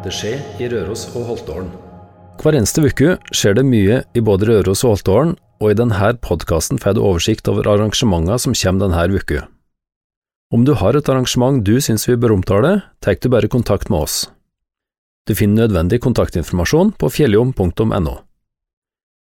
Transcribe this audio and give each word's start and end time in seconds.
Det 0.00 0.12
skjer 0.16 0.40
i 0.56 0.68
Røros 0.72 1.02
og 1.12 1.26
Holtålen. 1.28 1.68
Hver 2.40 2.56
eneste 2.56 2.80
uke 2.80 3.18
skjer 3.36 3.58
det 3.58 3.66
mye 3.68 3.98
i 4.16 4.22
både 4.24 4.46
Røros 4.48 4.80
og 4.86 4.94
Holtålen, 4.94 5.34
og 5.60 5.72
i 5.72 5.76
denne 5.76 6.12
podkasten 6.24 6.80
får 6.80 6.96
du 6.96 7.02
oversikt 7.04 7.50
over 7.52 7.68
arrangementene 7.68 8.38
som 8.40 8.56
kommer 8.56 8.86
denne 8.86 9.20
uka. 9.20 9.42
Om 10.50 10.64
du 10.64 10.72
har 10.80 10.96
et 10.96 11.08
arrangement 11.12 11.60
du 11.60 11.76
syns 11.84 12.08
vi 12.08 12.16
bør 12.16 12.38
omtale, 12.38 12.80
tar 13.04 13.20
du 13.20 13.28
bare 13.28 13.52
kontakt 13.52 13.92
med 13.92 14.06
oss. 14.06 14.30
Du 15.28 15.34
finner 15.36 15.68
nødvendig 15.68 16.00
kontaktinformasjon 16.00 16.94
på 16.96 17.12
fjelljom.no. 17.12 18.16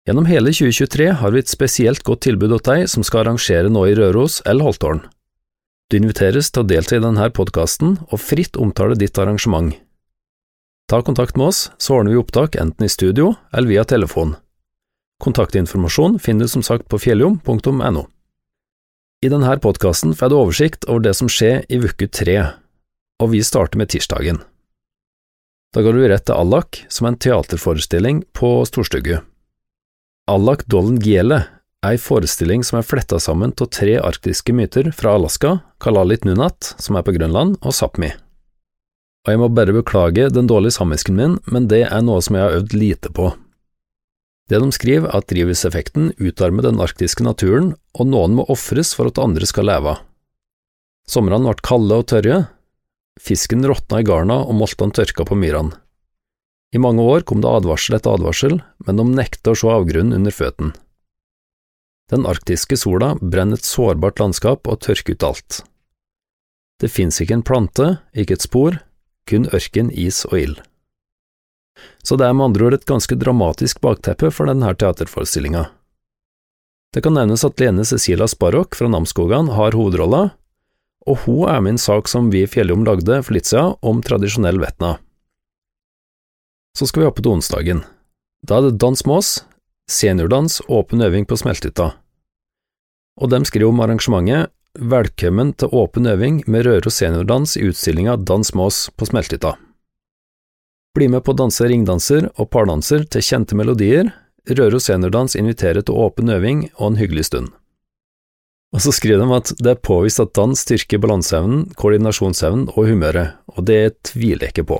Gjennom 0.06 0.30
hele 0.30 0.54
2023 0.54 1.10
har 1.20 1.34
vi 1.34 1.42
et 1.42 1.50
spesielt 1.50 2.06
godt 2.06 2.22
tilbud 2.24 2.54
til 2.54 2.64
deg 2.70 2.86
som 2.88 3.02
skal 3.02 3.26
arrangere 3.26 3.68
noe 3.68 3.90
i 3.90 3.98
Røros 3.98 4.38
eller 4.46 4.70
Holtålen. 4.70 5.02
Du 5.90 5.98
inviteres 5.98 6.52
til 6.52 6.62
å 6.62 6.70
delta 6.70 6.96
i 6.96 7.02
denne 7.02 7.28
podkasten 7.34 7.98
og 8.08 8.22
fritt 8.22 8.56
omtale 8.56 8.94
ditt 8.94 9.18
arrangement. 9.18 9.74
Ta 10.88 11.02
kontakt 11.02 11.36
med 11.36 11.46
oss, 11.46 11.70
så 11.78 11.94
ordner 11.94 12.10
vi 12.10 12.16
opptak 12.16 12.54
enten 12.56 12.86
i 12.86 12.88
studio 12.88 13.34
eller 13.52 13.68
via 13.68 13.84
telefon. 13.84 14.36
Kontaktinformasjon 15.20 16.18
finner 16.18 16.44
du 16.44 16.48
som 16.48 16.62
sagt 16.62 16.88
på 16.88 16.98
fjelljom.no. 16.98 18.06
I 19.20 19.28
denne 19.28 19.56
podkasten 19.60 20.14
får 20.16 20.30
du 20.30 20.36
oversikt 20.38 20.86
over 20.88 21.02
det 21.04 21.12
som 21.18 21.28
skjer 21.28 21.66
i 21.68 21.80
uke 21.82 22.08
tre, 22.08 22.38
og 23.20 23.34
vi 23.34 23.42
starter 23.44 23.76
med 23.76 23.90
tirsdagen. 23.92 24.38
Da 25.76 25.82
går 25.84 25.92
du 25.98 26.06
rett 26.08 26.24
til 26.24 26.38
Allak, 26.38 26.80
som 26.88 27.04
er 27.04 27.12
en 27.12 27.18
teaterforestilling 27.20 28.22
på 28.32 28.52
Storstugget. 28.70 29.26
Allak 30.30 30.64
Dollen 30.72 30.96
Giele 31.04 31.42
er 31.84 31.98
en 31.98 32.00
forestilling 32.00 32.64
som 32.64 32.78
er 32.80 32.88
fletta 32.88 33.20
sammen 33.20 33.52
av 33.52 33.68
tre 33.76 33.98
arktiske 34.00 34.56
myter 34.56 34.88
fra 34.96 35.18
Alaska, 35.18 35.58
Kalalit 35.84 36.24
Nunat, 36.24 36.72
som 36.80 36.96
er 36.96 37.04
på 37.04 37.12
Grønland, 37.18 37.58
og 37.60 37.76
Sápmi 37.76 38.14
og 39.26 39.32
jeg 39.32 39.40
må 39.42 39.48
bare 39.52 39.74
beklage 39.76 40.28
den 40.32 40.48
dårlige 40.50 40.78
samisken 40.78 41.16
min, 41.18 41.36
men 41.50 41.68
det 41.70 41.84
er 41.88 42.04
noe 42.04 42.22
som 42.24 42.38
jeg 42.38 42.46
har 42.46 42.58
øvd 42.60 42.76
lite 42.78 43.12
på. 43.14 43.32
Det 44.48 44.60
de 44.62 44.68
skriver 44.72 45.10
er 45.10 45.18
at 45.18 45.28
drivhuseffekten 45.28 46.12
utarmer 46.16 46.64
den 46.64 46.80
arktiske 46.80 47.24
naturen, 47.26 47.74
og 47.92 48.08
noen 48.08 48.38
må 48.38 48.46
ofres 48.48 48.94
for 48.96 49.10
at 49.10 49.20
andre 49.20 49.48
skal 49.48 49.68
leve. 49.68 49.98
Somrene 51.08 51.50
ble 51.50 51.64
kalde 51.64 52.00
og 52.00 52.08
tørre, 52.08 52.38
fisken 53.20 53.66
råtna 53.68 54.00
i 54.00 54.08
garna 54.08 54.40
og 54.46 54.56
moltene 54.56 54.94
tørka 54.96 55.26
på 55.28 55.36
myrene. 55.36 55.76
I 56.72 56.80
mange 56.80 57.00
år 57.00 57.24
kom 57.28 57.40
det 57.40 57.48
advarsel 57.48 57.96
etter 57.96 58.16
advarsel, 58.16 58.58
men 58.84 59.00
de 59.00 59.06
nekta 59.08 59.54
å 59.54 59.56
se 59.56 59.68
avgrunnen 59.72 60.16
under 60.16 60.34
føttene. 60.34 60.74
Den 62.12 62.24
arktiske 62.28 62.76
sola 62.80 63.14
brenner 63.20 63.60
et 63.60 63.68
sårbart 63.68 64.20
landskap 64.20 64.68
og 64.68 64.80
tørker 64.84 65.16
ut 65.16 65.24
alt. 65.28 65.62
Det 66.80 66.88
fins 66.92 67.20
ikke 67.20 67.36
en 67.36 67.44
plante, 67.44 67.88
ikke 68.16 68.38
et 68.38 68.44
spor, 68.44 68.78
kun 69.28 69.48
ørken, 69.54 69.92
is 69.92 70.24
og 70.30 70.38
ild. 70.40 70.58
Så 72.02 72.16
det 72.18 72.26
er 72.26 72.34
med 72.34 72.50
andre 72.50 72.68
ord 72.68 72.78
et 72.78 72.88
ganske 72.88 73.14
dramatisk 73.18 73.80
bakteppe 73.84 74.32
for 74.34 74.50
denne 74.50 74.72
teaterforestillinga. 74.74 75.68
Det 76.94 77.04
kan 77.04 77.14
nevnes 77.14 77.44
at 77.44 77.60
Lene 77.60 77.84
Cecilia 77.84 78.26
Sparok 78.28 78.74
fra 78.78 78.88
Namsskogan 78.88 79.52
har 79.54 79.76
hovedrolla, 79.76 80.30
og 81.08 81.20
hun 81.26 81.44
er 81.52 81.60
med 81.60 81.74
i 81.74 81.76
en 81.76 81.82
sak 81.82 82.08
som 82.08 82.30
vi 82.32 82.42
i 82.44 82.48
Fjelljom 82.48 82.86
lagde 82.88 83.20
for 83.22 83.36
litt 83.36 83.48
siden, 83.48 83.76
om 83.84 84.00
tradisjonell 84.04 84.60
Vetna. 84.60 84.96
Så 86.76 86.88
skal 86.88 87.04
vi 87.04 87.08
opp 87.10 87.20
til 87.20 87.32
onsdagen. 87.32 87.84
Da 88.46 88.58
er 88.58 88.68
det 88.68 88.80
Dans 88.80 89.04
Mås, 89.08 89.42
seniordans, 89.90 90.60
åpen 90.68 91.02
øving 91.04 91.26
på 91.28 91.36
Smelthytta. 91.36 91.92
Og 93.18 93.32
dem 93.32 93.44
skriver 93.48 93.72
om 93.72 93.80
arrangementet 93.82 94.52
Velkommen 94.78 95.56
til 95.58 95.72
åpen 95.74 96.06
øving 96.06 96.36
med 96.46 96.62
Røros 96.62 97.00
seniordans 97.00 97.56
i 97.58 97.64
utstillinga 97.66 98.12
Dans 98.22 98.52
med 98.54 98.68
oss 98.68 98.76
på 98.94 99.08
Smelthytta. 99.08 99.56
Bli 100.94 101.08
med 101.10 101.24
på 101.26 101.32
å 101.34 101.38
danse 101.40 101.66
ringdanser 101.66 102.28
og 102.38 102.46
pardanser 102.54 103.02
til 103.10 103.24
kjente 103.26 103.58
melodier. 103.58 104.12
Røros 104.46 104.86
seniordans 104.86 105.34
inviterer 105.34 105.82
til 105.82 105.98
åpen 105.98 106.30
øving 106.30 106.60
og 106.76 106.92
en 106.92 106.98
hyggelig 107.00 107.24
stund. 107.26 107.48
Og 108.70 108.84
så 108.84 108.94
skriver 108.94 109.24
de 109.24 109.34
at 109.40 109.50
det 109.58 109.72
er 109.72 109.82
påvist 109.82 110.22
at 110.22 110.36
dans 110.38 110.62
styrker 110.62 111.02
balanseevnen, 111.02 111.66
koordinasjonsevnen 111.74 112.68
og 112.76 112.86
humøret, 112.92 113.34
og 113.58 113.66
det 113.66 113.98
tviler 114.06 114.46
jeg 114.46 114.54
ikke 114.60 114.68
på. 114.76 114.78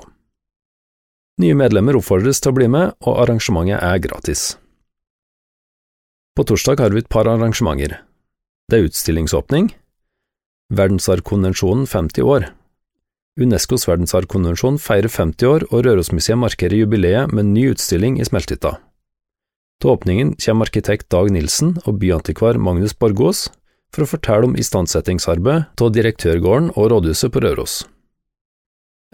Nye 1.43 1.59
medlemmer 1.59 1.99
oppfordres 1.99 2.39
til 2.39 2.55
å 2.55 2.61
bli 2.61 2.71
med, 2.71 2.95
og 3.03 3.19
arrangementet 3.25 3.83
er 3.83 3.99
gratis. 4.07 4.47
På 6.39 6.47
torsdag 6.47 6.87
har 6.87 6.95
vi 6.95 7.03
et 7.03 7.11
par 7.11 7.27
arrangementer. 7.27 7.99
Det 8.71 8.79
er 8.79 8.91
utstillingsåpning. 8.93 9.73
Verdensarvkonvensjonen 10.69 11.87
50 11.87 12.23
år. 12.29 12.45
Unescos 13.41 13.87
verdensarvkonvensjon 13.89 14.77
feirer 14.83 15.09
50 15.09 15.49
år, 15.49 15.65
og 15.73 15.87
Rørosmuseet 15.87 16.37
markerer 16.37 16.77
jubileet 16.77 17.33
med 17.33 17.49
ny 17.55 17.71
utstilling 17.73 18.19
i 18.21 18.27
Smelthytta. 18.29 18.75
Til 19.81 19.93
åpningen 19.95 20.35
kommer 20.43 20.69
arkitekt 20.69 21.09
Dag 21.15 21.31
Nilsen 21.33 21.77
og 21.87 22.01
byantikvar 22.03 22.59
Magnus 22.61 22.93
Borgås 22.93 23.47
for 23.95 24.05
å 24.05 24.11
fortelle 24.11 24.51
om 24.51 24.59
istandsettingsarbeidet 24.59 25.85
av 25.87 25.95
direktørgården 25.95 26.73
og 26.75 26.91
rådhuset 26.93 27.33
på 27.33 27.43
Røros. 27.47 27.79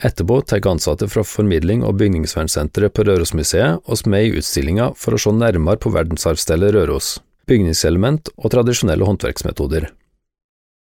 Etterpå 0.02 0.40
tar 0.42 0.64
ansatte 0.66 1.06
fra 1.06 1.22
Formidling 1.22 1.84
og 1.86 2.00
bygningsvernsenteret 2.00 2.96
på 2.96 3.04
Rørosmuseet 3.06 3.86
oss 3.86 4.02
med 4.10 4.26
i 4.26 4.40
utstillinga 4.40 4.90
for 4.98 5.14
å 5.14 5.22
se 5.22 5.30
nærmere 5.30 5.78
på 5.78 5.94
verdensarvstedet 5.94 6.74
Røros 6.74 7.18
bygningselement 7.48 8.30
og 8.36 8.52
tradisjonelle 8.54 9.04
håndverksmetoder. 9.04 9.90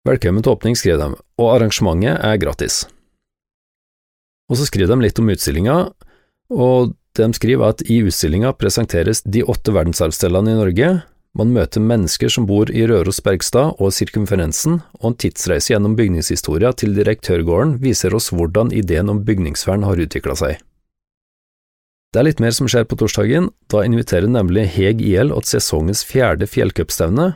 Velkommen 0.09 0.41
til 0.41 0.55
åpning, 0.55 0.77
skrev 0.79 0.97
de, 1.03 1.07
og 1.37 1.49
arrangementet 1.53 2.17
er 2.25 2.39
gratis. 2.41 2.87
Og 4.49 4.57
så 4.57 4.65
skriver 4.65 4.95
de 4.95 5.05
litt 5.05 5.19
om 5.21 5.29
utstillinga, 5.29 5.77
og 6.49 6.95
de 7.19 7.27
skriver 7.37 7.75
at 7.75 7.83
i 7.93 7.99
utstillinga 8.07 8.55
presenteres 8.57 9.21
de 9.27 9.43
åtte 9.45 9.75
verdensarvstedene 9.77 10.55
i 10.55 10.57
Norge, 10.57 10.89
man 11.37 11.53
møter 11.53 11.85
mennesker 11.85 12.33
som 12.33 12.47
bor 12.49 12.71
i 12.73 12.87
Røros 12.89 13.21
Bergstad 13.21 13.77
og 13.77 13.93
sirkumferensen, 13.93 14.79
og 15.03 15.11
en 15.11 15.19
tidsreise 15.21 15.75
gjennom 15.75 15.99
bygningshistoria 15.99 16.73
til 16.73 16.97
direktørgården 16.97 17.77
viser 17.83 18.17
oss 18.17 18.31
hvordan 18.33 18.73
ideen 18.73 19.13
om 19.13 19.21
bygningsvern 19.29 19.85
har 19.85 20.01
utvikla 20.01 20.39
seg. 20.41 20.63
Det 22.15 22.23
er 22.23 22.31
litt 22.31 22.41
mer 22.41 22.55
som 22.57 22.71
skjer 22.71 22.89
på 22.89 22.97
torsdagen, 22.97 23.51
da 23.69 23.85
inviterer 23.85 24.31
nemlig 24.31 24.71
Heg 24.73 25.05
IL 25.05 25.35
til 25.37 25.51
sesongens 25.59 26.01
fjerde 26.09 26.49
fjellcupstevne, 26.49 27.35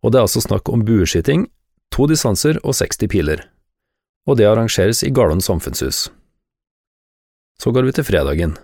og 0.00 0.12
det 0.12 0.22
er 0.22 0.24
altså 0.24 0.40
snakk 0.40 0.72
om 0.72 0.86
bueskyting, 0.88 1.50
to 1.94 2.08
distanser 2.10 2.58
og 2.64 2.74
60 2.74 3.10
piler, 3.12 3.46
og 4.26 4.38
det 4.40 4.48
arrangeres 4.50 5.04
i 5.06 5.12
Garlon 5.14 5.42
samfunnshus. 5.44 6.08
Så 7.62 7.70
går 7.70 7.86
vi 7.86 7.94
til 7.94 8.06
fredagen. 8.06 8.56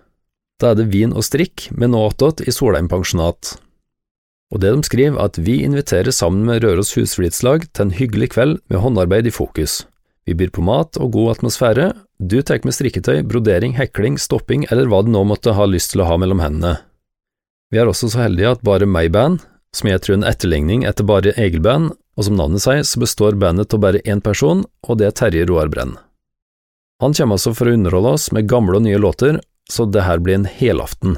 Da 0.60 0.72
er 0.72 0.80
det 0.80 0.91
vin 0.92 1.14
og 1.14 1.24
strikk 1.24 1.69
med 1.70 1.92
nå 1.94 2.02
attåt 2.08 2.42
i 2.42 2.52
Solheim 2.52 2.90
pensjonat. 2.90 3.54
Og 4.50 4.60
det 4.60 4.72
de 4.74 4.82
skriver, 4.84 5.14
er 5.14 5.30
at 5.30 5.38
vi 5.38 5.60
inviterer 5.62 6.10
sammen 6.10 6.42
med 6.48 6.64
Røros 6.64 6.90
husflidslag 6.98 7.69
til 7.70 7.86
en 7.86 7.94
hyggelig 7.94 8.32
kveld 8.34 8.58
med 8.69 8.82
håndarbeid 8.82 9.30
i 9.30 9.34
fokus. 9.34 9.84
Vi 10.26 10.34
byr 10.36 10.50
på 10.52 10.64
mat 10.66 10.98
og 11.00 11.14
god 11.14 11.36
atmosfære, 11.36 11.92
du 12.20 12.42
tar 12.42 12.60
med 12.66 12.74
strikketøy, 12.76 13.22
brodering, 13.24 13.78
hekling, 13.78 14.19
stopping 14.20 14.66
eller 14.69 14.90
hva 14.90 15.00
du 15.06 15.14
nå 15.14 15.22
måtte 15.24 15.54
ha 15.56 15.64
lyst 15.70 15.94
til 15.94 16.02
å 16.02 16.10
ha 16.10 16.19
mellom 16.20 16.42
hendene. 16.42 16.76
Vi 17.70 17.78
er 17.78 17.88
også 17.88 18.10
så 18.10 18.26
heldige 18.26 18.50
at 18.50 18.66
Bare 18.66 18.90
meg-band, 18.90 19.40
som 19.72 19.88
jeg 19.88 20.02
tror 20.02 20.19
en 20.19 20.26
etterligning 20.26 20.82
etter 20.84 21.06
Bare 21.06 21.32
Egil-band, 21.38 21.94
og 22.19 22.26
som 22.26 22.37
navnet 22.38 22.65
sier, 22.65 22.82
så 22.84 23.00
består 23.03 23.38
bandet 23.41 23.75
av 23.75 23.82
bare 23.84 24.03
én 24.04 24.22
person, 24.25 24.65
og 24.87 24.98
det 25.00 25.09
er 25.09 25.16
Terje 25.16 25.47
Roar 25.48 25.71
Brenn. 25.72 25.97
Han 27.00 27.15
kommer 27.16 27.38
altså 27.38 27.54
for 27.56 27.71
å 27.71 27.76
underholde 27.76 28.16
oss 28.19 28.28
med 28.37 28.48
gamle 28.50 28.76
og 28.76 28.84
nye 28.84 29.00
låter, 29.00 29.41
så 29.71 29.87
det 29.87 30.04
her 30.04 30.20
blir 30.20 30.41
en 30.41 30.50
helaften. 30.50 31.16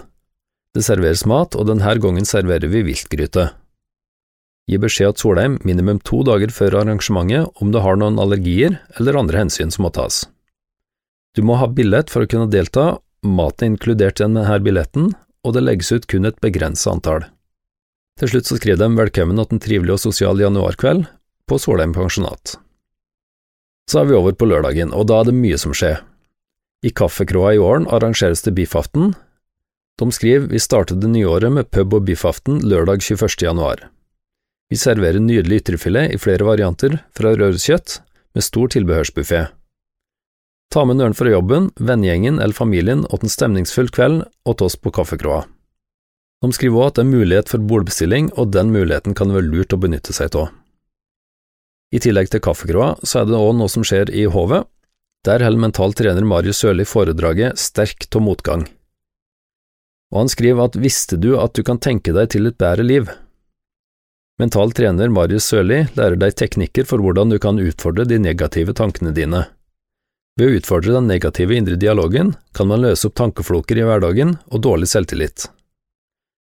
Det 0.72 0.84
serveres 0.86 1.25
mat, 1.28 1.56
og 1.58 1.66
denne 1.69 1.97
gangen 2.00 2.28
serverer 2.28 2.70
vi 2.70 2.84
viltgryte. 2.86 3.50
Gi 4.70 4.78
beskjed 4.78 5.16
til 5.16 5.26
Solheim 5.26 5.58
minimum 5.66 5.98
to 6.06 6.22
dager 6.25 6.52
før 6.54 6.78
arrangementet 6.81 7.50
om 7.60 7.72
du 7.75 7.81
har 7.82 7.98
noen 7.98 8.20
allergier 8.22 8.78
eller 8.94 9.19
andre 9.19 9.42
hensyn 9.42 9.75
som 9.75 9.84
må 9.88 9.91
tas. 9.91 10.22
Du 11.34 11.42
må 11.42 11.56
ha 11.58 11.66
billett 11.66 12.12
for 12.12 12.22
å 12.22 12.31
kunne 12.31 12.50
delta, 12.52 13.00
maten 13.26 13.66
er 13.66 13.72
inkludert 13.72 14.20
i 14.20 14.26
denne 14.28 14.58
billetten, 14.62 15.12
og 15.43 15.56
det 15.56 15.64
legges 15.64 15.90
ut 15.93 16.06
kun 16.06 16.28
et 16.28 16.38
begrenset 16.44 16.93
antall. 16.93 17.26
Til 18.20 18.31
slutt 18.31 18.49
så 18.49 18.59
skriver 18.59 18.81
de 18.82 18.91
velkommen 18.99 19.41
til 19.41 19.56
en 19.56 19.62
trivelig 19.62 19.97
og 19.97 20.03
sosial 20.03 20.41
januarkveld 20.43 21.06
på 21.49 21.59
Solheim 21.59 21.94
pensjonat. 21.97 22.56
Så 23.91 24.03
er 24.03 24.09
vi 24.09 24.17
over 24.17 24.37
på 24.37 24.47
lørdagen, 24.47 24.93
og 24.94 25.09
da 25.11 25.20
er 25.20 25.29
det 25.29 25.37
mye 25.37 25.59
som 25.61 25.75
skjer. 25.76 26.03
I 26.82 26.91
Kaffekroa 26.91 27.55
i 27.55 27.61
åren 27.62 27.88
arrangeres 27.91 28.43
det 28.47 28.55
biffaften. 28.56 29.14
De 30.00 30.09
skriver 30.14 30.49
vi 30.50 30.61
starter 30.62 30.99
det 30.99 31.11
nye 31.12 31.29
året 31.29 31.53
med 31.53 31.70
pub 31.70 31.94
og 31.94 32.06
biffaften 32.09 32.61
lørdag 32.64 33.03
21. 33.03 33.29
januar. 33.43 33.88
Vi 34.73 34.79
serverer 34.81 35.20
nydelig 35.20 35.62
ytrefilet 35.62 36.14
i 36.14 36.20
flere 36.20 36.47
varianter 36.49 36.97
fra 37.17 37.35
rødkjøtt 37.37 37.99
med 38.35 38.47
stor 38.47 38.73
tilbehørsbuffé. 38.73 39.43
Ta 40.73 40.85
med 40.88 40.97
nøren 40.97 41.17
fra 41.17 41.29
jobben, 41.29 41.69
vennegjengen 41.76 42.38
eller 42.41 42.56
familien 42.56 43.05
åt 43.12 43.26
en 43.26 43.32
stemningsfull 43.32 43.93
kveld 43.93 44.23
åt 44.49 44.64
oss 44.64 44.79
på 44.81 44.94
kaffekroa. 44.97 45.43
De 46.42 46.50
skriver 46.50 46.80
også 46.80 46.90
at 46.90 46.98
det 46.98 47.04
er 47.04 47.12
mulighet 47.12 47.52
for 47.52 47.62
bordbestilling, 47.70 48.32
og 48.34 48.50
den 48.54 48.72
muligheten 48.74 49.14
kan 49.14 49.30
være 49.30 49.46
lurt 49.46 49.74
å 49.74 49.78
benytte 49.78 50.14
seg 50.16 50.34
av. 50.38 50.50
I 51.92 52.00
tillegg 52.02 52.32
til 52.32 52.42
kaffekroa, 52.42 52.96
så 53.04 53.20
er 53.20 53.28
det 53.28 53.38
også 53.38 53.58
noe 53.58 53.70
som 53.70 53.84
skjer 53.86 54.10
i 54.10 54.24
Hovet. 54.32 54.66
Der 55.22 55.44
holder 55.44 55.62
mental 55.68 55.92
trener 55.94 56.24
Marius 56.26 56.64
Sørli 56.64 56.86
foredraget 56.88 57.60
Sterk 57.60 58.08
av 58.10 58.24
motgang. 58.26 58.64
Og 60.10 60.24
han 60.24 60.32
skriver 60.32 60.66
at 60.66 60.80
visste 60.82 61.16
du 61.20 61.36
at 61.38 61.54
du 61.54 61.62
kan 61.62 61.78
tenke 61.78 62.14
deg 62.16 62.32
til 62.34 62.50
et 62.50 62.58
bedre 62.58 62.82
liv? 62.82 63.12
Mental 64.42 64.74
trener 64.74 65.12
Marius 65.14 65.46
Sørli 65.52 65.84
lærer 65.94 66.18
deg 66.18 66.34
teknikker 66.40 66.88
for 66.88 67.04
hvordan 67.04 67.30
du 67.30 67.38
kan 67.38 67.60
utfordre 67.62 68.08
de 68.08 68.18
negative 68.18 68.74
tankene 68.74 69.14
dine. 69.14 69.46
Ved 70.40 70.48
å 70.48 70.58
utfordre 70.58 70.96
den 70.96 71.10
negative 71.12 71.54
indre 71.54 71.78
dialogen 71.78 72.34
kan 72.56 72.72
man 72.72 72.82
løse 72.82 73.06
opp 73.06 73.20
tankefloker 73.20 73.78
i 73.78 73.86
hverdagen 73.86 74.38
og 74.50 74.64
dårlig 74.64 74.88
selvtillit. 74.90 75.52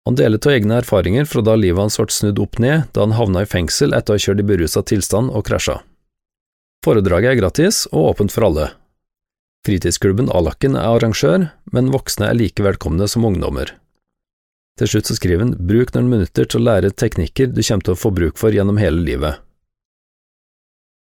Han 0.03 0.17
deler 0.19 0.39
av 0.41 0.51
egne 0.51 0.77
erfaringer 0.81 1.25
fra 1.25 1.41
da 1.41 1.55
livet 1.55 1.79
hans 1.79 1.95
ble 1.99 2.11
snudd 2.11 2.39
opp 2.43 2.59
ned 2.59 2.89
da 2.91 3.05
han 3.05 3.15
havna 3.15 3.45
i 3.45 3.49
fengsel 3.49 3.95
etter 3.95 4.13
å 4.13 4.19
ha 4.19 4.23
kjørt 4.25 4.41
i 4.43 4.47
berusa 4.47 4.83
tilstand 4.83 5.31
og 5.31 5.45
krasja. 5.47 5.79
Foredraget 6.83 7.31
er 7.31 7.39
gratis 7.39 7.85
og 7.93 8.09
åpent 8.11 8.33
for 8.35 8.49
alle. 8.49 8.67
Fritidsklubben 9.63 10.27
Alakken 10.27 10.75
er 10.75 10.89
arrangør, 10.89 11.47
men 11.71 11.93
voksne 11.93 12.27
er 12.27 12.35
like 12.35 12.65
velkomne 12.65 13.07
som 13.07 13.23
ungdommer. 13.23 13.71
Til 14.79 14.89
slutt 14.89 15.07
så 15.07 15.15
skriver 15.15 15.45
han 15.45 15.55
bruk 15.55 15.93
noen 15.95 16.09
minutter 16.11 16.49
til 16.49 16.59
å 16.59 16.67
lære 16.67 16.91
teknikker 16.91 17.53
du 17.53 17.61
kommer 17.61 17.87
til 17.87 17.95
å 17.95 18.01
få 18.01 18.11
bruk 18.11 18.41
for 18.41 18.51
gjennom 18.51 18.81
hele 18.81 18.99
livet. 19.05 19.39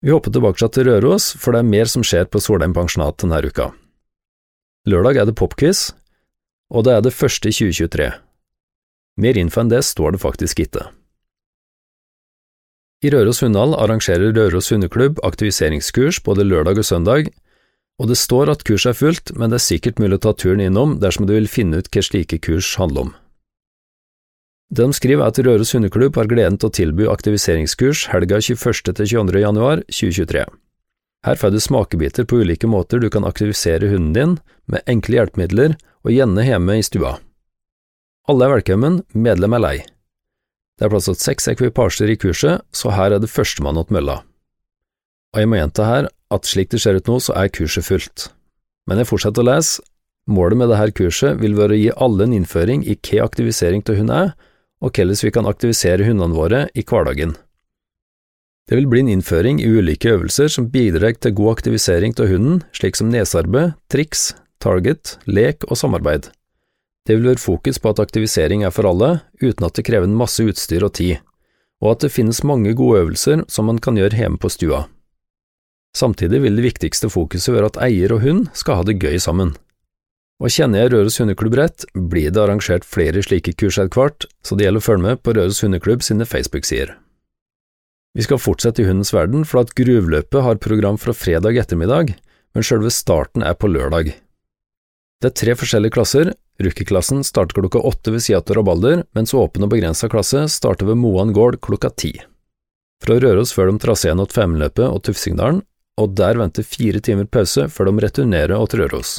Vi 0.05 0.13
hopper 0.13 0.31
tilbake 0.31 0.69
til 0.69 0.87
Røros, 0.87 1.33
for 1.41 1.57
det 1.57 1.65
er 1.65 1.73
mer 1.73 1.91
som 1.91 2.05
skjer 2.05 2.29
på 2.29 2.43
Solheim 2.45 2.77
pensjonat 2.77 3.19
denne 3.19 3.41
uka. 3.43 3.73
Lørdag 4.87 5.17
er 5.17 5.27
det 5.27 5.39
popquiz, 5.41 5.95
og 6.71 6.85
det 6.85 6.93
er 6.93 7.03
det 7.07 7.17
første 7.17 7.49
i 7.49 7.57
2023. 7.57 8.11
Mer 9.17 9.39
info 9.39 9.63
enn 9.63 9.71
det 9.71 9.85
står 9.87 10.15
det 10.15 10.23
faktisk 10.25 10.65
ikke. 10.65 10.89
I 13.05 13.11
Røros 13.13 13.43
Hunndal 13.45 13.75
arrangerer 13.77 14.33
Røros 14.33 14.71
hundeklubb 14.73 15.19
aktiviseringskurs 15.27 16.23
både 16.25 16.47
lørdag 16.47 16.81
og 16.81 16.87
søndag, 16.89 17.29
og 18.01 18.09
det 18.11 18.17
står 18.19 18.51
at 18.51 18.65
kurset 18.67 18.95
er 18.95 18.99
fullt, 18.99 19.35
men 19.39 19.53
det 19.53 19.61
er 19.61 19.67
sikkert 19.67 20.01
mulig 20.03 20.19
å 20.19 20.25
ta 20.25 20.33
turen 20.33 20.63
innom 20.65 20.97
dersom 21.03 21.29
du 21.29 21.35
vil 21.37 21.51
finne 21.51 21.79
ut 21.79 21.91
hva 21.93 22.03
slike 22.03 22.41
kurs 22.43 22.73
handler 22.81 23.07
om. 23.07 23.13
Det 24.75 24.89
de 24.89 24.97
skriver 24.97 25.23
er 25.23 25.31
at 25.31 25.39
Røros 25.45 25.75
hundeklubb 25.77 26.17
har 26.19 26.31
gleden 26.31 26.57
til 26.59 26.71
å 26.71 26.75
tilby 26.75 27.07
aktiviseringskurs 27.13 28.09
helga 28.11 28.41
21. 28.41 28.95
til 28.97 29.11
22. 29.13 29.43
januar 29.45 29.85
2023. 29.93 30.47
Her 31.25 31.39
får 31.41 31.53
du 31.53 31.61
smakebiter 31.61 32.27
på 32.29 32.41
ulike 32.43 32.69
måter 32.69 32.99
du 33.01 33.11
kan 33.13 33.29
aktivisere 33.29 33.93
hunden 33.93 34.17
din 34.17 34.35
med 34.67 34.83
enkle 34.91 35.21
hjelpemidler 35.21 35.77
og 36.05 36.13
gjerne 36.17 36.49
hjemme 36.49 36.81
i 36.81 36.85
stua. 36.85 37.19
Alle 38.25 38.47
er 38.47 38.55
velkommen, 38.55 39.03
medlem 39.13 39.53
er 39.53 39.61
lei. 39.61 39.79
Det 40.81 40.87
er 40.87 40.91
plass 40.95 41.05
til 41.11 41.17
seks 41.21 41.45
ekvipasjer 41.53 42.09
i 42.09 42.17
kurset, 42.17 42.63
så 42.73 42.93
her 42.97 43.13
er 43.13 43.21
det 43.21 43.29
førstemann 43.29 43.77
åt 43.77 43.91
mølla. 43.93 44.23
Og 45.35 45.43
jeg 45.43 45.51
må 45.51 45.59
gjenta 45.59 45.85
her 45.85 46.07
at 46.33 46.47
slik 46.49 46.71
det 46.73 46.79
ser 46.81 46.97
ut 46.97 47.11
nå, 47.11 47.19
så 47.21 47.35
er 47.37 47.51
kurset 47.53 47.85
fullt. 47.85 48.31
Men 48.89 49.03
jeg 49.03 49.11
fortsetter 49.11 49.45
å 49.45 49.49
lese. 49.51 49.85
Målet 50.25 50.57
med 50.57 50.73
dette 50.73 50.95
kurset 50.97 51.37
vil 51.43 51.53
være 51.59 51.77
å 51.77 51.81
gi 51.83 51.91
alle 52.07 52.25
en 52.25 52.37
innføring 52.39 52.87
i 52.89 52.97
hva 52.97 53.27
aktivisering 53.27 53.85
av 53.85 53.99
hund 53.99 54.13
er, 54.17 54.31
og 54.81 54.97
hvordan 54.97 55.21
vi 55.21 55.33
kan 55.37 55.51
aktivisere 55.51 56.07
hundene 56.09 56.39
våre 56.39 56.63
i 56.73 56.85
hverdagen. 56.89 57.35
Det 58.65 58.79
vil 58.79 58.89
bli 58.89 59.03
en 59.05 59.11
innføring 59.19 59.61
i 59.61 59.69
ulike 59.69 60.15
øvelser 60.15 60.49
som 60.49 60.71
bidrar 60.73 61.21
til 61.21 61.37
god 61.37 61.59
aktivisering 61.59 62.17
av 62.17 62.33
hunden, 62.33 62.65
slik 62.73 62.97
som 62.97 63.13
nesarbeid, 63.13 63.77
triks, 63.93 64.31
target, 64.65 65.19
lek 65.29 65.69
og 65.69 65.77
samarbeid. 65.77 66.33
Det 67.05 67.19
vil 67.19 67.29
være 67.29 67.43
fokus 67.43 67.79
på 67.79 67.93
at 67.93 68.01
aktivisering 68.01 68.65
er 68.65 68.73
for 68.73 68.89
alle, 68.89 69.19
uten 69.43 69.67
at 69.67 69.77
det 69.77 69.85
krever 69.85 70.09
en 70.09 70.17
masse 70.17 70.41
utstyr 70.41 70.87
og 70.87 70.95
tid, 70.97 71.19
og 71.85 71.93
at 71.93 72.07
det 72.07 72.15
finnes 72.15 72.45
mange 72.49 72.73
gode 72.77 73.03
øvelser 73.03 73.45
som 73.53 73.69
man 73.69 73.81
kan 73.83 73.99
gjøre 74.01 74.17
hjemme 74.17 74.41
på 74.41 74.49
stua. 74.49 74.87
Samtidig 75.95 76.41
vil 76.43 76.57
det 76.57 76.65
viktigste 76.65 77.11
fokuset 77.13 77.55
være 77.55 77.69
at 77.71 77.79
eier 77.87 78.17
og 78.17 78.25
hund 78.25 78.49
skal 78.57 78.81
ha 78.81 78.89
det 78.89 78.97
gøy 79.03 79.21
sammen. 79.21 79.53
Og 80.43 80.51
kjenner 80.51 80.83
jeg 80.83 80.95
Røros 80.95 81.21
hundeklubb 81.21 81.55
rett, 81.61 81.85
blir 81.95 82.33
det 82.35 82.41
arrangert 82.43 82.89
flere 82.89 83.23
slike 83.23 83.55
kurs 83.55 83.79
etter 83.79 83.95
hvert, 83.95 84.27
så 84.43 84.57
det 84.57 84.67
gjelder 84.67 84.83
å 84.83 84.89
følge 84.89 85.05
med 85.05 85.23
på 85.23 85.37
Røros 85.37 85.63
hundeklubb 85.63 86.03
sine 86.03 86.27
Facebook-sider. 86.27 86.97
Vi 88.15 88.25
skal 88.27 88.41
fortsette 88.43 88.83
i 88.83 88.89
hundens 88.89 89.13
verden, 89.15 89.45
for 89.47 89.63
at 89.63 89.75
Gruvløpet 89.79 90.43
har 90.47 90.61
program 90.63 90.99
fra 90.99 91.15
fredag 91.15 91.61
ettermiddag, 91.61 92.17
men 92.55 92.67
selve 92.67 92.91
starten 92.95 93.43
er 93.47 93.55
på 93.59 93.71
lørdag. 93.71 94.15
Det 95.25 95.31
er 95.31 95.39
tre 95.41 95.53
forskjellige 95.57 95.95
klasser, 95.95 96.29
Rookie-klassen 96.61 97.23
starter 97.25 97.57
klokka 97.57 97.81
åtte 97.81 98.13
ved 98.13 98.21
Seattle 98.21 98.61
og 98.61 98.67
Balder, 98.69 99.07
mens 99.17 99.33
åpen 99.33 99.65
og 99.65 99.71
begrensa 99.73 100.11
klasse 100.13 100.43
starter 100.53 100.91
ved 100.91 100.99
Moan 101.01 101.33
gård 101.33 101.57
klokka 101.65 101.89
ti. 101.97 102.11
Fra 103.01 103.17
Røros 103.17 103.55
før 103.57 103.71
de 103.71 103.81
traseen 103.81 104.21
til 104.21 104.37
Femundløpet 104.37 104.85
og 104.85 105.01
Tufsingdalen, 105.09 105.63
og 105.97 106.13
der 106.21 106.37
venter 106.37 106.69
fire 106.69 107.01
timer 107.01 107.25
pause 107.25 107.71
før 107.73 107.89
de 107.89 108.05
returnerer 108.05 108.69
til 108.69 108.85
Røros. 108.85 109.15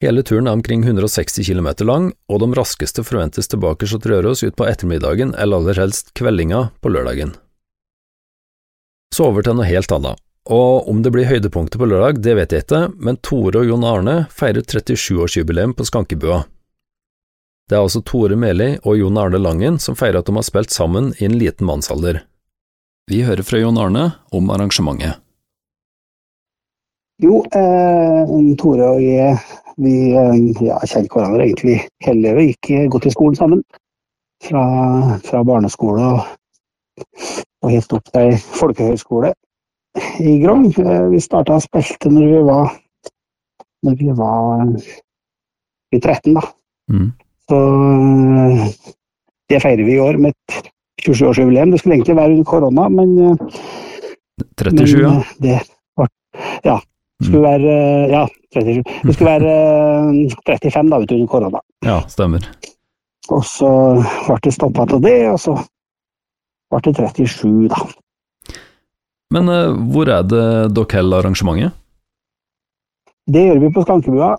Hele 0.00 0.24
turen 0.24 0.48
er 0.48 0.56
omkring 0.56 0.80
160 0.80 1.44
km 1.44 1.68
lang, 1.84 2.10
og 2.32 2.40
de 2.40 2.48
raskeste 2.56 3.04
forventes 3.04 3.52
tilbake 3.52 3.84
til 3.84 4.00
Røros 4.00 4.46
utpå 4.48 4.64
ettermiddagen 4.64 5.36
eller 5.36 5.60
aller 5.60 5.84
helst 5.84 6.14
kveldinga 6.16 6.70
på 6.80 6.96
lørdagen. 6.96 7.36
Så 9.12 9.28
over 9.28 9.44
til 9.44 9.60
noe 9.60 9.68
helt 9.68 9.92
annet. 9.92 10.25
Og 10.46 10.88
om 10.88 11.00
det 11.02 11.10
blir 11.10 11.26
høydepunktet 11.26 11.80
på 11.80 11.88
lørdag, 11.90 12.20
det 12.22 12.36
vet 12.38 12.52
jeg 12.54 12.62
ikke, 12.62 12.82
men 13.02 13.18
Tore 13.18 13.64
og 13.64 13.66
Jon 13.66 13.86
Arne 13.86 14.14
feirer 14.30 14.62
37-årsjubileum 14.62 15.74
på 15.74 15.86
Skankebua. 15.88 16.44
Det 17.66 17.74
er 17.74 17.82
altså 17.82 17.98
Tore 18.06 18.36
Meli 18.38 18.76
og 18.84 19.00
Jon 19.00 19.18
Arne 19.18 19.40
Langen 19.42 19.80
som 19.82 19.98
feirer 19.98 20.20
at 20.20 20.28
de 20.28 20.36
har 20.36 20.46
spilt 20.46 20.70
sammen 20.70 21.10
i 21.18 21.26
en 21.26 21.34
liten 21.34 21.66
mannsalder. 21.66 22.20
Vi 23.10 23.24
hører 23.26 23.42
fra 23.46 23.58
Jon 23.58 23.80
Arne 23.82 24.04
om 24.30 24.52
arrangementet. 24.54 25.18
Jo, 27.22 27.40
eh, 27.50 28.30
Tore 28.60 28.92
og 28.92 29.02
jeg 29.02 29.34
vi 29.82 29.96
eh, 30.14 30.62
ja, 30.62 30.78
kjenner 30.86 31.10
hverandre 31.10 31.42
egentlig 31.48 31.80
hele 32.06 32.22
livet. 32.22 32.54
Gikk 32.62 32.92
godt 32.94 33.08
i 33.10 33.14
skolen 33.16 33.38
sammen. 33.38 33.64
Fra, 34.46 34.62
fra 35.26 35.42
barneskole 35.48 36.06
og, 36.06 36.30
og 37.64 37.72
helt 37.72 37.98
opp 37.98 38.14
til 38.14 38.34
folkehøyskole 38.60 39.32
i 40.20 40.38
Grong. 40.42 40.66
Eh, 40.78 41.06
vi 41.12 41.20
starta 41.22 41.56
å 41.56 41.62
spilte 41.62 42.12
når 42.12 42.26
vi 42.32 42.42
var 42.46 42.74
når 43.86 43.98
vi 44.00 44.12
var 44.16 44.64
eh, 44.64 44.94
i 45.94 46.00
13, 46.00 46.34
da. 46.36 46.42
Mm. 46.92 47.10
Så 47.50 47.60
eh, 47.60 48.66
det 49.52 49.62
feirer 49.62 49.86
vi 49.86 49.96
i 49.96 50.02
år 50.02 50.18
med 50.22 50.34
et 50.34 50.70
27-årsjubileum. 51.04 51.72
Det 51.72 51.80
skulle 51.82 51.98
egentlig 51.98 52.18
være 52.18 52.36
under 52.36 52.50
korona, 52.50 52.88
men 52.90 53.38
37, 54.58 54.96
men, 55.02 55.04
ja. 55.04 55.12
Det 55.42 55.58
var, 55.96 56.10
ja. 56.64 56.80
Det 57.16 57.28
skulle 57.30 57.42
mm. 57.42 57.50
være 57.52 57.76
Ja, 58.12 58.24
37. 58.52 58.82
Det 59.06 59.14
skulle 59.14 59.30
være 59.30 59.52
35 60.46 60.90
da, 60.90 60.98
under 61.04 61.28
korona. 61.30 61.62
Ja, 61.84 62.00
stemmer. 62.12 62.48
Og 63.32 63.44
så 63.46 63.70
ble 64.26 64.36
det 64.44 64.52
stoppa 64.54 64.84
av 64.86 65.00
det, 65.02 65.16
og 65.30 65.38
så 65.42 65.56
ble 66.70 66.82
det 66.92 67.08
37, 67.16 67.70
da. 67.72 67.86
Men 69.34 69.50
uh, 69.50 69.74
hvor 69.90 70.08
er 70.12 70.24
det 70.26 70.46
dere 70.76 71.00
holder 71.00 71.24
arrangementet? 71.24 71.74
Det 73.26 73.42
gjør 73.42 73.58
vi 73.64 73.72
på 73.74 73.82
Skankebua. 73.82 74.36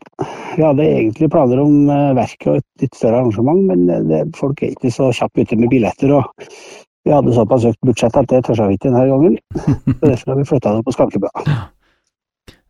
Vi 0.56 0.64
hadde 0.64 0.86
egentlig 0.88 1.28
planer 1.34 1.60
om 1.60 1.90
uh, 1.92 2.16
verket 2.16 2.48
og 2.48 2.60
et 2.62 2.86
litt 2.86 2.96
større 2.96 3.20
arrangement, 3.20 3.66
men 3.68 3.84
eh, 3.92 4.06
det, 4.08 4.22
folk 4.38 4.64
er 4.64 4.72
ikke 4.72 4.94
så 4.96 5.10
kjappe 5.12 5.44
ute 5.44 5.60
med 5.60 5.74
billetter. 5.74 6.14
og 6.16 6.48
Vi 7.04 7.12
hadde 7.12 7.36
såpass 7.36 7.68
økt 7.68 7.84
budsjett 7.88 8.16
at 8.16 8.32
det 8.32 8.46
tør 8.48 8.64
vi 8.70 8.80
ikke 8.80 8.88
denne 8.88 9.04
gangen. 9.12 9.38
så 10.00 10.00
Derfor 10.06 10.32
har 10.32 10.40
vi 10.40 10.50
flytta 10.54 10.76
det 10.78 10.88
på 10.88 10.96
Skankebua. 10.96 11.46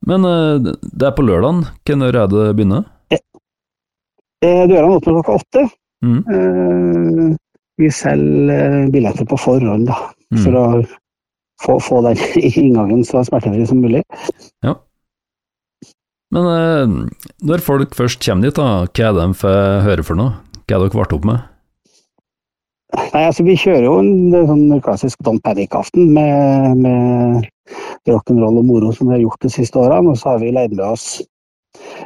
Men 0.08 0.26
det 0.26 1.06
er 1.06 1.14
på 1.14 1.26
lørdag. 1.26 1.68
Når 2.02 2.18
er 2.18 2.30
det 2.32 2.52
begynner? 2.58 2.86
Dørene 4.46 4.94
åpner 4.94 5.18
klokka 5.18 5.38
åtte. 5.38 5.64
Mm. 6.06 7.34
Vi 7.82 7.90
selger 7.92 8.86
billetter 8.94 9.26
på 9.28 9.40
forhånd, 9.42 9.90
da. 9.90 9.98
Mm. 10.34 10.40
For 10.44 10.58
å 10.58 10.66
få, 11.64 11.80
få 11.84 12.02
den 12.06 12.20
inngangen 12.52 13.06
så 13.08 13.24
smertefri 13.26 13.66
som 13.70 13.82
mulig. 13.84 14.04
Ja. 14.66 14.78
Men 16.36 16.50
eh, 16.52 16.96
når 17.48 17.64
folk 17.64 17.96
først 17.96 18.24
kommer 18.26 18.50
dit, 18.50 18.58
da, 18.58 18.88
hva 18.88 19.06
er 19.10 19.16
det 19.16 19.22
de 19.24 19.40
får 19.42 19.86
høre 19.88 20.08
for 20.08 20.20
noe? 20.20 20.36
Hva 20.68 20.76
er 20.76 20.84
dere 20.84 21.00
vart 21.00 21.16
opp 21.16 21.28
med? 21.28 21.46
Nei, 22.98 23.24
altså 23.26 23.44
Vi 23.44 23.56
kjører 23.60 23.86
jo 23.88 23.98
en 24.00 24.36
sånn 24.48 24.82
klassisk 24.84 25.20
Don 25.26 25.40
Panic-aften 25.44 26.12
med, 26.16 26.84
med 26.84 27.48
rock'n'roll 28.08 28.62
og 28.62 28.68
moro 28.68 28.94
som 28.96 29.10
vi 29.10 29.18
har 29.18 29.26
gjort 29.26 29.44
de 29.44 29.52
siste 29.52 29.80
årene. 29.80 30.14
Og 30.14 30.20
så 30.20 30.34
har 30.34 30.44
vi 30.44 30.54
leid 30.56 30.76
med 30.76 30.86
oss 30.88 31.08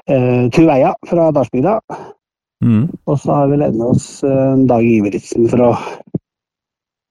eh, 0.09 0.47
Tuveia 0.53 0.93
fra 1.09 1.29
Dalsbygda. 1.35 1.77
Mm. 2.65 2.85
Og 3.09 3.19
så 3.21 3.33
har 3.33 3.49
vi 3.49 3.61
leid 3.61 3.77
med 3.77 3.87
oss 3.93 4.07
eh, 4.25 4.55
Dag 4.69 4.85
Iveriksen 4.85 5.49
for 5.49 5.69
å 5.69 5.71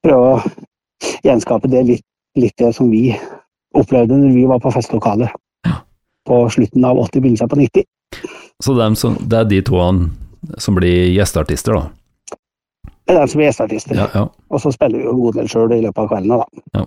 prøve 0.06 0.35
å 0.35 1.11
gjenskape 1.26 1.70
det 1.70 1.85
litt 1.88 2.06
litt 2.38 2.56
det 2.58 2.72
som 2.76 2.90
vi 2.90 3.10
opplevde 3.76 4.18
når 4.18 4.34
vi 4.34 4.44
var 4.50 4.60
på 4.62 4.72
festlokalet 4.75 5.30
ja. 5.66 5.80
på 6.26 6.42
slutten 6.50 6.84
av 6.84 6.99
80, 6.99 7.20
begynnelsen 7.20 7.50
på 7.50 7.58
90. 7.60 7.87
Så 8.60 8.75
det 8.76 8.84
er, 8.84 8.94
som, 8.99 9.16
det 9.20 9.38
er 9.38 9.49
de 9.50 9.60
to 9.66 9.80
som 10.58 10.76
blir 10.76 11.10
gjesteartister, 11.14 11.76
da? 11.76 12.37
Det 13.06 13.14
er 13.14 13.20
de 13.20 13.30
som 13.32 13.40
blir 13.40 13.49
gjesteartister. 13.49 13.99
Ja, 13.99 14.08
ja. 14.14 14.25
Og 14.50 14.62
så 14.62 14.72
spiller 14.75 15.00
vi 15.00 15.06
jo 15.06 15.14
en 15.14 15.22
god 15.22 15.38
del 15.40 15.49
sjøl 15.50 15.75
i 15.75 15.80
løpet 15.84 16.02
av 16.02 16.10
kveldene, 16.12 16.42
da. 16.75 16.84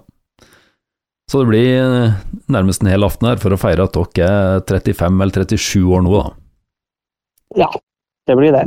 Så 1.32 1.40
det 1.40 1.50
blir 1.50 1.70
eh, 1.80 2.16
nærmest 2.52 2.84
en 2.84 2.92
hel 2.92 3.06
aften 3.08 3.30
her 3.30 3.40
for 3.42 3.56
å 3.56 3.60
feire 3.60 3.88
at 3.88 3.96
dere 3.96 4.28
er 4.60 4.66
35 4.68 5.24
eller 5.24 5.46
37 5.48 5.80
år 5.88 6.04
nå, 6.06 6.18
da. 6.20 6.34
Ja, 7.64 7.70
det 8.28 8.36
blir 8.38 8.54
det. 8.54 8.66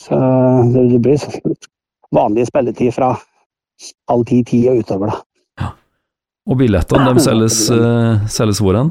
Så 0.00 0.18
det, 0.72 0.98
blir 1.02 1.54
vanlig 2.14 2.46
spilletid 2.48 2.94
fra 2.96 3.12
halv 4.10 4.24
ti-ti 4.28 4.64
og 4.70 4.82
utover, 4.82 5.12
da. 5.12 5.20
Og 6.50 6.58
billettene, 6.58 7.12
de 7.14 7.22
selges, 7.22 7.58
uh, 7.70 8.22
selges 8.30 8.60
hvor 8.62 8.74
hen? 8.78 8.90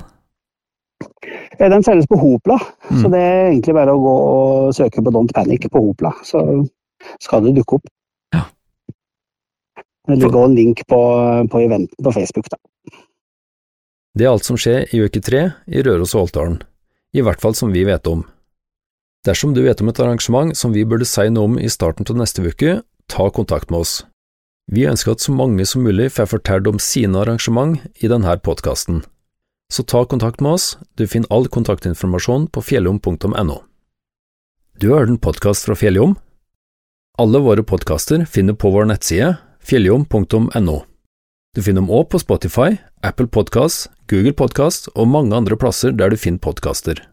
De 1.60 1.80
selges 1.86 2.08
på 2.10 2.18
Hopla, 2.18 2.58
Mm. 2.90 3.02
så 3.02 3.10
det 3.12 3.20
er 3.22 3.50
egentlig 3.52 3.74
bare 3.76 3.94
å 3.94 4.00
gå 4.02 4.14
og 4.20 4.74
søke 4.76 5.04
på 5.04 5.12
Don't 5.14 5.32
Panic 5.36 5.68
på 5.70 5.82
Hopla, 5.84 6.12
så 6.24 6.42
skal 7.20 7.44
det 7.44 7.56
dukke 7.60 7.78
opp. 7.78 7.88
Ja. 8.34 8.46
Det 10.08 10.18
ligger 10.18 10.46
en 10.46 10.56
link 10.56 10.82
på, 10.88 11.00
på 11.52 11.62
eventen 11.62 12.04
på 12.04 12.14
Facebook, 12.16 12.50
da. 12.50 12.58
Det 14.18 14.26
er 14.26 14.32
alt 14.34 14.44
som 14.48 14.58
skjer 14.60 14.90
i 14.92 15.00
uke 15.06 15.22
tre 15.24 15.44
i 15.68 15.84
Røros 15.86 16.16
og 16.16 16.26
Holtdalen, 16.26 16.62
i 17.16 17.22
hvert 17.24 17.40
fall 17.44 17.56
som 17.56 17.72
vi 17.72 17.86
vet 17.88 18.08
om. 18.08 18.26
Dersom 19.28 19.54
du 19.54 19.62
vet 19.64 19.82
om 19.82 19.92
et 19.92 20.00
arrangement 20.02 20.56
som 20.58 20.74
vi 20.74 20.84
burde 20.84 21.06
si 21.06 21.28
noe 21.30 21.46
om 21.46 21.60
i 21.62 21.70
starten 21.70 22.08
av 22.10 22.18
neste 22.18 22.42
uke, 22.42 22.82
ta 23.08 23.30
kontakt 23.30 23.70
med 23.70 23.86
oss. 23.86 24.02
Vi 24.72 24.86
ønsker 24.88 25.12
at 25.12 25.24
så 25.24 25.34
mange 25.36 25.66
som 25.68 25.84
mulig 25.84 26.14
får 26.16 26.30
fortelle 26.32 26.72
om 26.72 26.80
sine 26.80 27.20
arrangement 27.20 27.82
i 28.00 28.08
denne 28.08 28.38
podkasten. 28.40 29.02
Så 29.72 29.84
ta 29.84 30.06
kontakt 30.08 30.40
med 30.40 30.56
oss, 30.56 30.78
du 30.96 31.04
finner 31.08 31.32
all 31.32 31.48
kontaktinformasjon 31.52 32.48
på 32.52 32.64
fjellom.no. 32.64 33.58
Du 34.80 34.90
har 34.92 35.04
hørt 35.04 35.12
en 35.12 35.20
podkast 35.20 35.68
fra 35.68 35.76
Fjelljom? 35.76 36.16
Alle 37.20 37.44
våre 37.44 37.64
podkaster 37.68 38.24
finner 38.26 38.56
på 38.56 38.72
vår 38.72 38.88
nettside 38.88 39.36
fjelljom.no. 39.68 40.78
Du 41.52 41.60
finner 41.60 41.84
dem 41.84 41.92
òg 41.92 42.08
på 42.14 42.22
Spotify, 42.24 42.80
Apple 43.04 43.28
Podkast, 43.28 43.90
Google 44.08 44.32
Podkast 44.32 44.88
og 44.96 45.12
mange 45.12 45.36
andre 45.36 45.60
plasser 45.60 45.92
der 45.92 46.12
du 46.12 46.20
finner 46.20 46.40
podkaster. 46.40 47.04